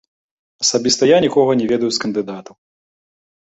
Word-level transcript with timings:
Асабіста 0.65 1.03
я 1.11 1.17
нікога 1.27 1.51
не 1.61 1.69
ведаю 1.75 1.91
з 1.93 2.03
кандыдатаў. 2.07 2.55